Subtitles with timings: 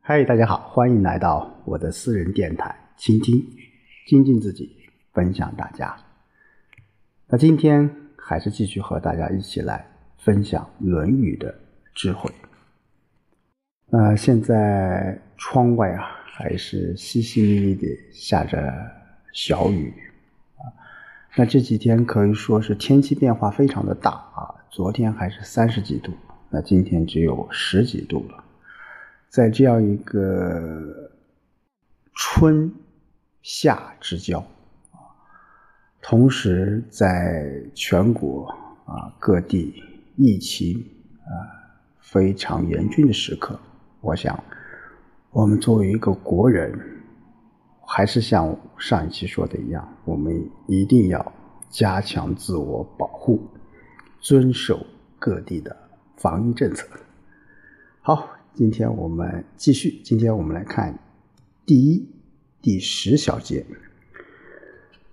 [0.00, 3.44] 嗨，大家好，欢迎来到我的私人电台，倾听、
[4.06, 4.76] 精进自己，
[5.12, 5.96] 分享大家。
[7.26, 9.86] 那今天还是继续和大家一起来
[10.18, 11.54] 分享《论语》的
[11.94, 12.30] 智慧。
[13.88, 18.72] 那现在窗外啊，还是淅淅沥沥的下着
[19.32, 19.92] 小雨
[20.56, 20.70] 啊。
[21.34, 26.12] 那这几天可以说是天气变化非常的大啊，昨天还是三十几度，
[26.48, 28.44] 那今天只有十几度了。
[29.28, 31.10] 在这样一个
[32.14, 32.72] 春
[33.42, 35.12] 夏之交啊，
[36.00, 38.46] 同时在全国
[38.86, 39.82] 啊各地
[40.16, 40.78] 疫情
[41.24, 41.34] 啊
[42.00, 43.60] 非常严峻的时刻，
[44.00, 44.42] 我想
[45.30, 46.72] 我们作为一个国人，
[47.86, 51.32] 还是像上一期说的一样，我们一定要
[51.68, 53.46] 加强自我保护，
[54.20, 54.86] 遵守
[55.18, 55.76] 各地的
[56.16, 56.88] 防疫政策。
[58.00, 58.30] 好。
[58.56, 60.00] 今天我们继续。
[60.02, 60.98] 今天我们来看
[61.66, 62.08] 第一
[62.62, 63.66] 第十小节。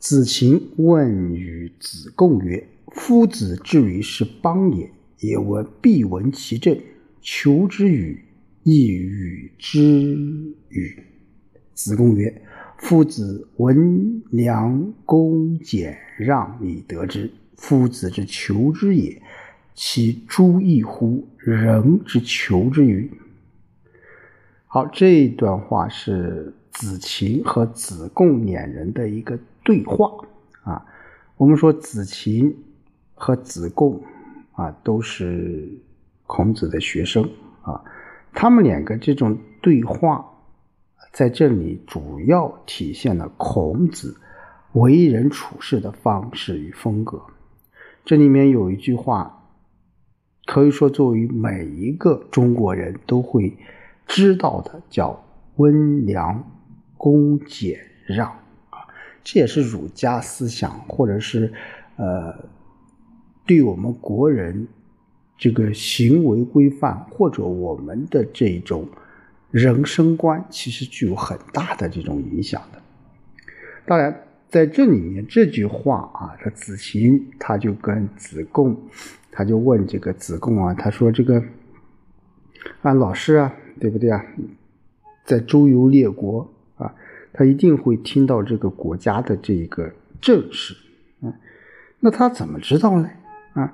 [0.00, 6.76] 子禽问于子贡曰：“夫子至于是邦也，也闻必闻其政，
[7.20, 8.20] 求之与，
[8.64, 10.16] 亦与之
[10.70, 11.04] 与。”
[11.74, 12.42] 子贡曰
[12.78, 17.30] ：“夫子闻良恭俭让以得之。
[17.54, 19.22] 夫子之求之也，
[19.76, 23.08] 其诸异乎人之求之与？”
[24.70, 30.12] 好，这一段话是子禽和子贡两人的一个对话
[30.62, 30.84] 啊。
[31.38, 32.54] 我们说子禽
[33.14, 34.02] 和子贡
[34.52, 35.66] 啊都是
[36.26, 37.26] 孔子的学生
[37.62, 37.82] 啊，
[38.34, 40.22] 他们两个这种对话
[41.14, 44.20] 在这里主要体现了孔子
[44.72, 47.22] 为人处事的方式与风格。
[48.04, 49.48] 这里面有一句话，
[50.44, 53.56] 可以说作为每一个中国人都会。
[54.08, 55.22] 知道的叫
[55.56, 56.42] 温良
[56.96, 58.26] 恭俭让
[58.70, 58.88] 啊，
[59.22, 61.52] 这也是儒家思想，或者是
[61.96, 62.34] 呃，
[63.46, 64.66] 对我们国人
[65.36, 68.88] 这个行为规范或者我们的这种
[69.50, 72.80] 人生观，其实具有很大的这种影响的。
[73.84, 78.74] 当然，在这里面这句话啊，这子禽他就跟子贡，
[79.30, 81.42] 他就问这个子贡啊，他说这个
[82.80, 83.54] 啊，老师啊。
[83.80, 84.24] 对不对啊？
[85.24, 86.94] 在周游列国啊，
[87.32, 90.74] 他一定会听到这个国家的这个政事
[91.20, 91.32] 啊。
[92.00, 93.10] 那他怎么知道呢？
[93.52, 93.72] 啊，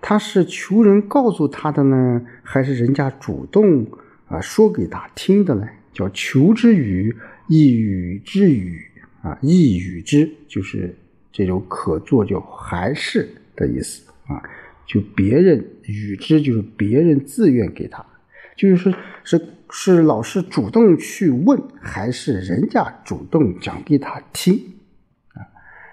[0.00, 3.86] 他是求人告诉他的呢，还是人家主动
[4.26, 5.68] 啊说给他听的呢？
[5.92, 7.16] 叫求之语，
[7.48, 8.80] 亦与之语
[9.22, 10.96] 啊，亦与之，就是
[11.32, 14.42] 这种可做就还是的意思啊。
[14.86, 18.04] 就别人与之，就是别人自愿给他。
[18.58, 18.92] 就是说，
[19.22, 24.56] 是是老师主动去问，还是人家主动讲给他听
[25.34, 25.46] 啊？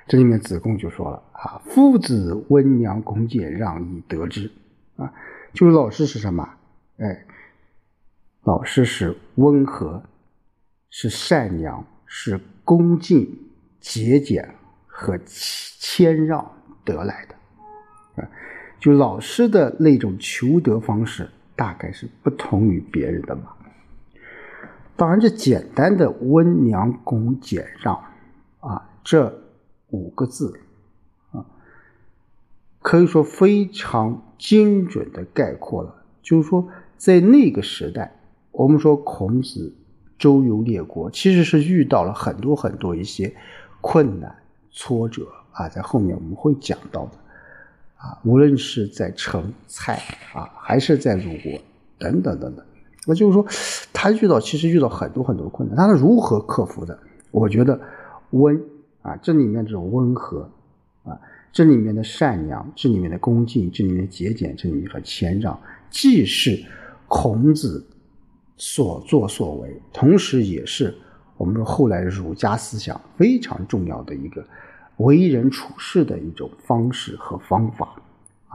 [0.07, 4.51] 这里面子贡就说了啊：“夫子温良恭俭让以得之
[4.95, 5.13] 啊。”
[5.53, 6.49] 就是老师是什么？
[6.97, 7.25] 哎，
[8.45, 10.01] 老师是温和，
[10.89, 13.29] 是善良，是恭敬、
[13.79, 14.55] 节俭
[14.87, 16.51] 和谦让
[16.83, 18.27] 得来的啊。
[18.79, 21.29] 就老师的那种求得方式。
[21.55, 23.55] 大概是不同于别人的吧。
[24.97, 28.01] 当然，这简单的温良恭俭让
[28.59, 29.41] 啊，这
[29.89, 30.57] 五个字
[31.31, 31.45] 啊，
[32.81, 36.03] 可以说非常精准的概括了。
[36.21, 38.17] 就是说，在那个时代，
[38.51, 39.75] 我们说孔子
[40.17, 43.35] 周游列国，其实是遇到了很多很多一些
[43.81, 44.33] 困难
[44.71, 47.11] 挫折啊，在后面我们会讲到的。
[48.23, 49.95] 无论是在成蔡
[50.33, 51.59] 啊，还是在鲁国
[51.97, 52.65] 等等等等，
[53.05, 53.45] 那就是说，
[53.93, 56.97] 他遇到其实遇到很多很多困难，他是如何克服的？
[57.31, 57.79] 我觉得
[58.31, 58.59] 温
[59.01, 60.49] 啊，这里面这种温和
[61.03, 61.19] 啊，
[61.51, 66.63] 这里面的善良，这里面的恭敬，这里面的节俭，这里面的谦让，既是
[67.07, 67.85] 孔子
[68.57, 70.93] 所作所为，同时也是
[71.37, 74.43] 我们说后来儒家思想非常重要的一个。
[74.97, 78.01] 为人处事的一种方式和方法，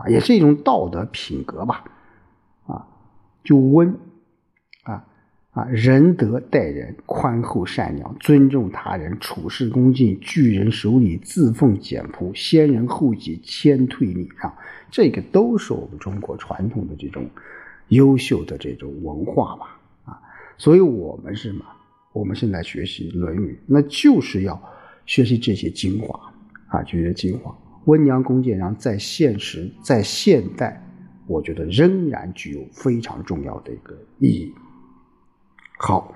[0.09, 1.85] 也是一种道德品格吧，
[2.67, 2.87] 啊，
[3.45, 3.99] 就温，
[4.83, 5.05] 啊
[5.51, 14.53] 啊，仁德待人，宽厚善良，尊重他人，处事恭敬，拒人守礼，自奉简朴，先人后己，谦退礼让，
[14.91, 17.29] 这个都是我们中国传统的这种
[17.89, 20.23] 优秀的这种文化吧，啊，
[20.57, 21.67] 所以我们是嘛，
[22.13, 24.63] 我们现在学习《论语》，那就是要
[25.07, 26.19] 学习这些精华。
[26.73, 27.53] 啊，就是精华。
[27.87, 30.87] 温良恭俭让在现实，在现代，
[31.27, 34.55] 我觉得仍然具有非常重要的一个意义。
[35.79, 36.15] 好，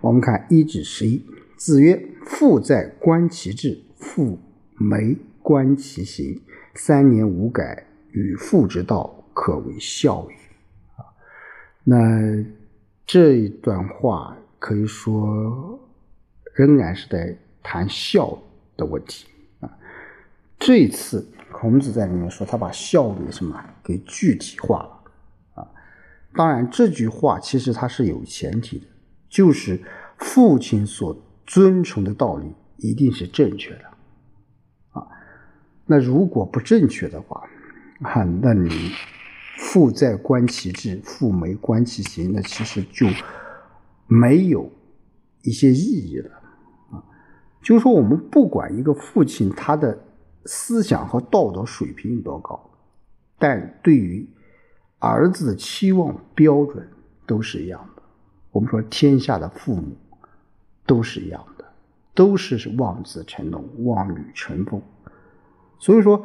[0.00, 1.24] 我们看一至十一。
[1.56, 4.38] 子曰：“父在，观其志；父
[4.76, 6.40] 没，观其行。
[6.74, 10.36] 三年无改，与父之道，可为孝也。”
[10.96, 11.02] 啊，
[11.82, 11.96] 那
[13.06, 15.80] 这一段话可以说
[16.54, 18.38] 仍然是在谈孝
[18.76, 19.27] 的问题。
[20.58, 25.66] 这次，孔子在里面说，他把孝给什么给具体化了啊。
[26.34, 28.86] 当然，这句话其实它是有前提的，
[29.28, 29.80] 就是
[30.18, 31.16] 父亲所。
[31.50, 33.84] 尊崇的道理一定是正确的，
[34.90, 35.08] 啊，
[35.86, 37.42] 那如果不正确的话，
[38.02, 38.68] 啊，那你
[39.56, 43.06] 父在观其志，父没观其行，那其实就
[44.06, 44.70] 没有
[45.40, 46.34] 一些意义了，
[46.90, 47.00] 啊，
[47.62, 49.98] 就是说我们不管一个父亲他的
[50.48, 52.70] 思想和道德水平有多高，
[53.38, 54.28] 但对于
[54.98, 56.88] 儿子的期望标准
[57.26, 58.02] 都是一样的。
[58.50, 59.96] 我们说天下的父母。
[60.88, 61.66] 都是一样的，
[62.14, 64.80] 都是望子成龙、望女成凤。
[65.78, 66.24] 所以说，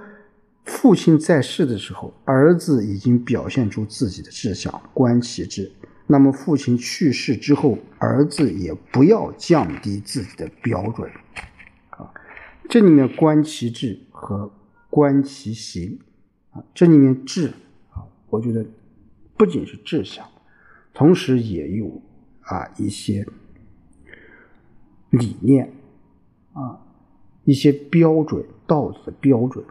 [0.64, 5.70] 父亲在世的时候，儿子已经表现出自己的志向，观其志。
[6.08, 11.12] 那么，父亲去世之后，儿子也不要降低自己的标准
[11.90, 12.10] 啊。
[12.70, 14.52] 这里面观其志和
[14.90, 16.00] 观其行
[16.52, 17.50] 啊，这里面志
[17.92, 18.66] 啊，我觉得
[19.38, 20.25] 不仅是志向，
[20.94, 22.02] 同时也有
[22.42, 23.25] 啊一些。
[25.14, 25.72] 理念
[26.54, 26.81] 啊，
[27.44, 29.64] 一些标准道德的标准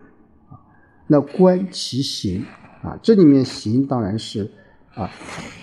[0.49, 0.55] 啊，
[1.09, 2.45] 那观其行
[2.81, 4.49] 啊，这里面行当然是
[4.95, 5.11] 啊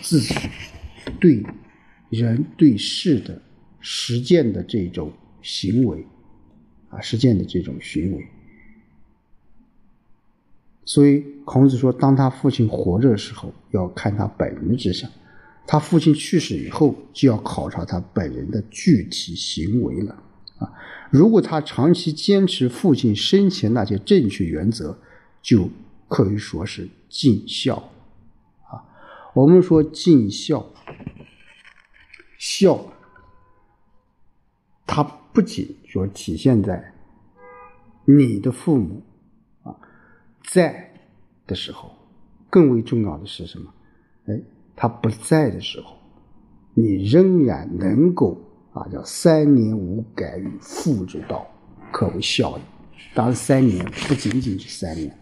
[0.02, 0.36] 自己
[1.18, 1.42] 对
[2.10, 3.42] 人对事的
[3.80, 6.06] 实践的这种行为
[6.90, 8.28] 啊，实践的这种行为。
[10.90, 15.08] 所以孔子说，当他父亲活着的时候，要看他本人的志向。
[15.68, 20.18] 他父亲去世以后，就要考察他本人的具体行为了
[20.58, 20.74] 啊！
[21.12, 24.98] 如果他长期坚持父亲生前那些正确原则，
[25.44, 25.70] 就
[26.08, 27.76] 可以说是尽孝
[28.64, 28.82] 啊。
[29.36, 30.66] 我们说尽孝，
[32.40, 32.84] 孝，
[34.88, 36.96] 它不仅说体现在
[38.06, 39.04] 你的父母
[40.44, 40.94] 在
[41.48, 41.92] 的时候，
[42.50, 43.74] 更为重要的是什么？
[44.28, 44.40] 哎。
[44.82, 45.98] 他不在的时候，
[46.74, 48.42] 你仍然能够
[48.72, 51.46] 啊，叫三年无改于父之道，
[51.92, 52.62] 可谓孝矣。
[53.14, 55.14] 当然，三年不仅仅是三年。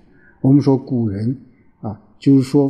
[0.41, 1.35] 我们说古人
[1.81, 2.69] 啊，就是说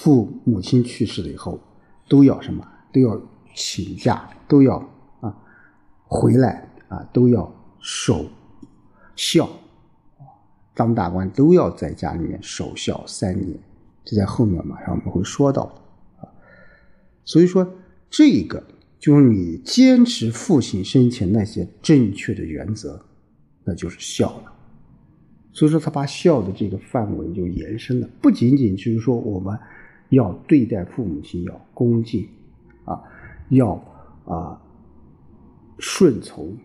[0.00, 1.60] 父母亲去世了以后，
[2.08, 2.66] 都要什么？
[2.92, 3.20] 都要
[3.54, 4.78] 请假，都要
[5.20, 5.32] 啊
[6.08, 8.26] 回来啊，都要守
[9.14, 9.48] 孝，
[10.74, 13.58] 当大官都要在家里面守孝三年。
[14.04, 15.62] 这在后面马上我们会说到
[16.20, 16.26] 啊，
[17.24, 17.64] 所以说
[18.10, 18.62] 这个
[18.98, 23.00] 就是你坚持父亲生前那些正确的原则，
[23.64, 24.52] 那就是孝了。
[25.52, 29.56] 所以说他把孝的这个范围就延伸了，不仅仅就是说我们
[30.08, 32.28] 要对待父母亲要恭敬
[32.84, 33.00] 啊，
[33.50, 33.74] 要
[34.24, 34.60] 啊
[35.78, 36.56] 顺从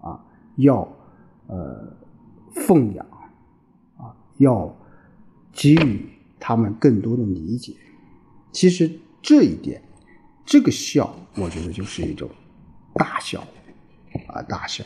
[0.00, 0.24] 啊，
[0.56, 0.88] 要
[1.48, 1.92] 呃
[2.54, 3.06] 奉养，
[4.40, 4.76] 要
[5.52, 6.10] 给予。
[6.42, 7.74] 他们更多的理解，
[8.50, 8.90] 其实
[9.20, 9.82] 这一点，
[10.46, 12.30] 这个孝，我觉得就是一种
[12.94, 13.46] 大孝
[14.26, 14.82] 啊，大孝。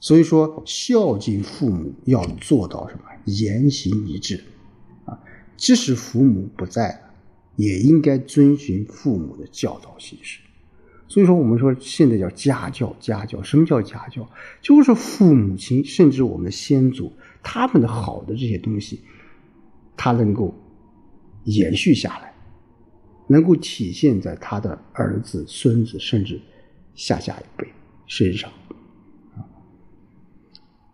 [0.00, 3.04] 所以说，孝敬父母要做到什么？
[3.24, 4.44] 言行一致
[5.06, 5.18] 啊。
[5.56, 7.14] 即使父母不在了，
[7.56, 10.40] 也应该遵循父母的教导形式。
[11.08, 13.42] 所以说，我们说现在叫家教，家教。
[13.42, 14.28] 什么叫家教？
[14.60, 19.00] 就是父母亲，甚至我们的先祖，他们的好的这些东西。
[19.96, 20.52] 他能够
[21.44, 22.34] 延续下来，
[23.28, 26.40] 能够体现在他的儿子、孙子，甚至
[26.96, 27.68] 下下一辈
[28.08, 28.50] 身上。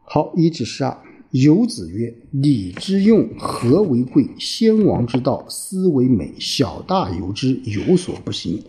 [0.02, 0.94] 好，一至十二。
[1.30, 4.28] 有子曰：“礼之用，和为贵。
[4.38, 6.34] 先王之道，斯为美。
[6.40, 8.62] 小大由之，有所不行。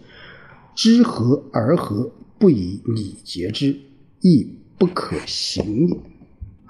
[0.75, 3.77] 知和而和，不以礼节之，
[4.21, 4.47] 亦
[4.77, 5.97] 不可行也。”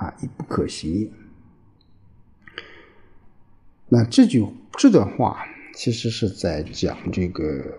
[0.02, 1.12] 啊，亦不可行也。
[3.88, 4.44] 那这句
[4.74, 7.78] 这段话其实是在讲这个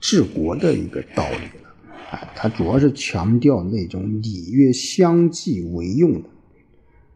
[0.00, 1.70] 治国的一个道理了，
[2.10, 6.28] 啊，它主要是强调那种礼乐相济为用的，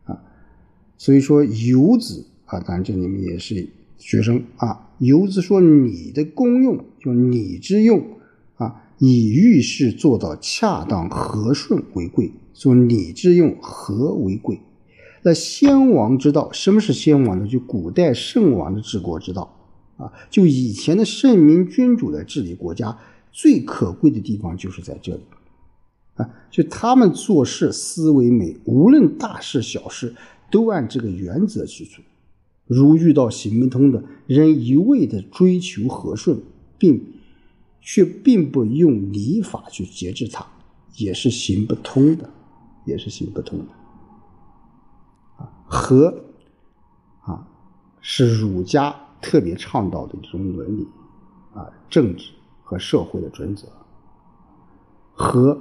[0.05, 0.23] 啊，
[0.97, 3.69] 所以说游子啊，当然这里面也是
[3.99, 8.19] 学生啊，游子说礼的功用就礼之用
[8.55, 14.61] 啊，以遇事做到恰当和顺为贵，说礼之用和为贵。
[15.23, 17.49] 那先王之道，什么是先王呢？
[17.49, 19.57] 就古代圣王的治国之道
[19.97, 22.99] 啊，就以前的圣明君主来治理国家，
[23.33, 25.23] 最可贵的地方就是在这里，
[26.17, 30.15] 啊，就他们做事思维美，无论大事小事
[30.51, 32.05] 都按这个原则去做。
[32.67, 36.39] 如遇到行不通的，仍一味的追求和顺，
[36.79, 37.03] 并
[37.81, 40.47] 却并不用礼法去节制它，
[40.97, 42.31] 也是行不通的，
[42.85, 43.73] 也是行不通的。
[45.37, 46.25] 啊，和
[47.21, 47.49] 啊
[48.01, 50.89] 是儒家特别倡导的一种伦理
[51.55, 53.69] 啊，政治和社会的准则。
[55.13, 55.61] 和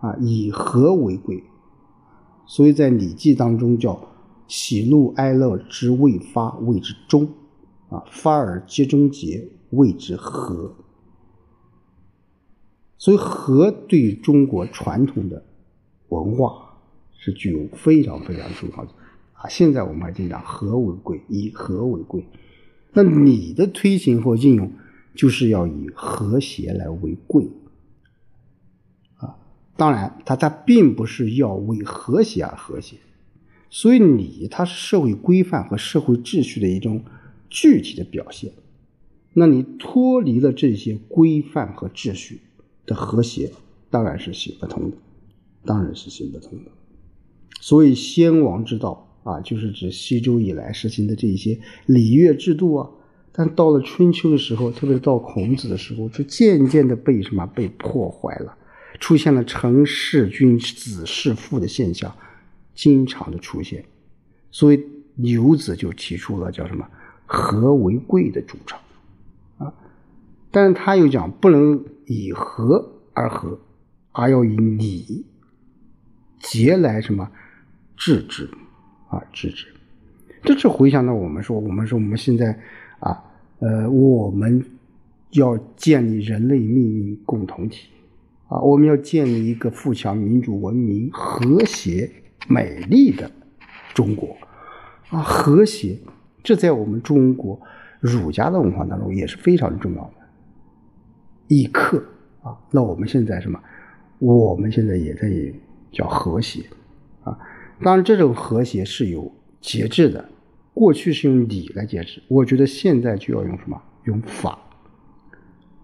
[0.00, 1.44] 啊以和为贵，
[2.46, 4.08] 所以在《礼记》当中叫。
[4.48, 7.24] 喜怒哀乐之未发，谓之中；
[7.88, 10.74] 啊，发而皆中节，谓之和。
[12.98, 15.42] 所以，和对中国传统的
[16.12, 16.74] 文化
[17.18, 18.90] 是具有非常非常重要的。
[19.32, 22.24] 啊，现在我们还经常和为贵，以和为贵。
[22.92, 24.70] 那你的推行和应用，
[25.14, 27.48] 就是要以和谐来为贵。
[29.16, 29.36] 啊，
[29.76, 32.96] 当然，它它并不是要为和谐而和谐。
[33.70, 37.02] 所以，礼它是社会规范和社会秩序的一种
[37.48, 38.52] 具体的表现。
[39.32, 42.42] 那你脱离了这些规范和秩序
[42.84, 43.50] 的和谐，
[43.88, 44.96] 当然是行不通的，
[45.64, 46.70] 当然是行不通的。
[47.60, 52.90] 所以，先王之道啊，就是指西周以来实行的这些礼乐制度啊。
[53.32, 58.56] 但到了春秋的时候，特别是到孔子的时候，就渐渐的被什么被破坏了，
[59.00, 62.14] 出现了成事君子弑父的现象。
[62.74, 63.84] 经常的出现，
[64.50, 64.82] 所以
[65.14, 66.88] 牛子就提出了叫什么
[67.26, 68.78] “和为贵”的主张
[69.58, 69.74] 啊，
[70.50, 73.60] 但是他又讲不能以和而和，
[74.12, 75.26] 而要以礼
[76.42, 77.30] 节来什么
[77.96, 78.48] 治之
[79.08, 79.66] 啊治之。
[80.42, 82.58] 这是回想到我们说，我们说我们现在
[83.00, 83.24] 啊
[83.60, 84.62] 呃，我们
[85.30, 87.88] 要建立人类命运共同体
[88.48, 92.10] 啊，我们要建立一个富强、民主、文明、和谐。
[92.48, 93.30] 美丽的
[93.94, 94.36] 中国
[95.10, 95.96] 啊，和谐，
[96.42, 97.56] 这在我们中国
[98.00, 100.14] 儒家的文化当中也是非常重要的
[101.46, 102.02] 一课
[102.42, 102.58] 啊。
[102.72, 103.60] 那我们现在什么？
[104.18, 105.28] 我们现在也在
[105.92, 106.64] 叫和谐
[107.22, 107.38] 啊。
[107.82, 110.28] 当然，这种和谐是有节制的。
[110.74, 113.80] 过去是用礼来节制，我觉得现在就要用什么？
[114.04, 114.58] 用法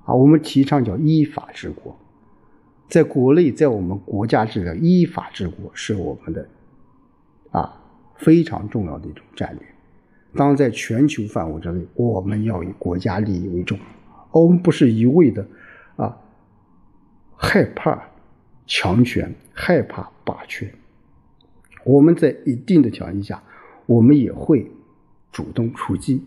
[0.05, 0.15] 啊。
[0.15, 1.95] 我们提倡叫依法治国。
[2.89, 6.49] 在国内，在我们国家治的依法治国是我们的
[7.51, 7.79] 啊
[8.17, 9.69] 非常重要的一种战略。
[10.35, 13.79] 当在全球范围之内，我们要以国家利益为重，
[14.33, 15.47] 我们不是一味的
[15.97, 16.17] 啊
[17.37, 18.09] 害怕
[18.69, 20.73] 强权、害怕霸权。
[21.85, 23.43] 我们在一定的条件下，
[23.87, 24.71] 我们也会
[25.33, 26.23] 主动出击，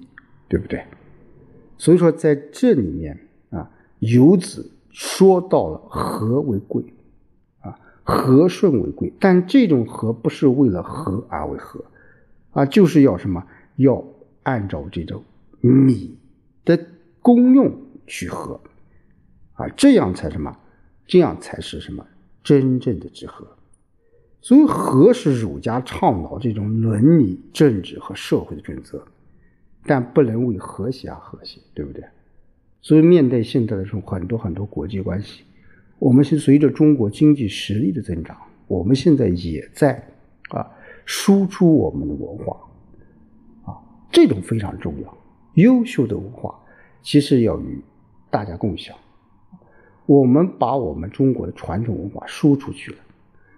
[0.49, 0.83] 对不对？
[1.77, 3.17] 所以说，在这里面
[3.51, 4.69] 啊，游子。
[4.93, 6.83] 说到了和为贵，
[7.61, 11.85] 啊，和顺为贵，但这种和不是为了和而为和，
[12.51, 13.41] 啊，就是要什么？
[13.77, 14.03] 要
[14.43, 15.23] 按照这种
[15.61, 16.17] 你
[16.65, 16.77] 的
[17.21, 17.73] 功用
[18.05, 18.59] 去和，
[19.53, 20.57] 啊，这样才什么？
[21.07, 22.05] 这样才是什么？
[22.43, 23.47] 真正的之和。
[24.41, 29.03] 所以和是儒家倡导这种伦理、政治和社会的准则，
[29.85, 32.03] 但不能为和谐而和谐，对不对？
[32.81, 35.43] 所以，面对现在的这种很多很多国际关系，
[35.99, 40.03] 我们是随着中国经济实力的增长，我们现在也在
[40.49, 40.67] 啊
[41.05, 42.57] 输出我们的文化，
[43.65, 43.77] 啊，
[44.11, 45.17] 这种非常重要。
[45.53, 46.59] 优秀的文化
[47.03, 47.79] 其实要与
[48.31, 48.97] 大家共享。
[50.11, 52.97] 我们把我们中国的传统文化输出去了，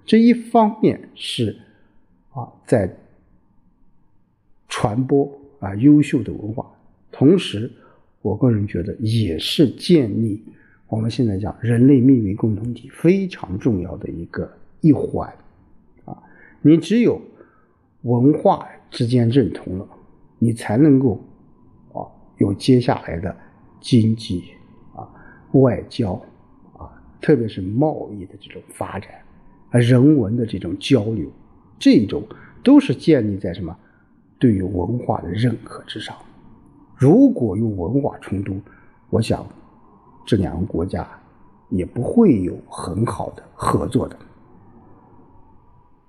[0.05, 1.57] 这一方面是
[2.31, 2.95] 啊在
[4.67, 6.65] 传播啊优秀的文化，
[7.11, 7.71] 同时。
[8.21, 10.41] 我个人觉得也是建立
[10.87, 15.27] 我们现在讲人类命运共同体非常重要的一个一环
[16.05, 16.15] 啊！
[16.61, 17.21] 你只有
[18.03, 19.85] 文化之间认同了，
[20.39, 21.21] 你才能够
[21.91, 22.07] 啊
[22.37, 23.35] 有接下来的
[23.81, 24.41] 经济
[24.95, 25.03] 啊、
[25.51, 26.17] 外交，
[27.23, 29.09] 特别是贸易的这种发展
[29.71, 31.27] 啊、人文的这种交流，
[31.79, 32.21] 这种
[32.61, 33.75] 都是建立在什么
[34.37, 36.13] 对于文化的认可之上。
[36.95, 38.59] 如果有文化冲突，
[39.09, 39.47] 我想
[40.25, 41.07] 这两个国家
[41.69, 44.17] 也不会有很好的合作的。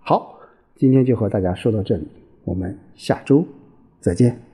[0.01, 0.37] 好，
[0.75, 2.07] 今天就和大家说到这里，
[2.45, 3.47] 我们下周
[4.01, 4.54] 再见。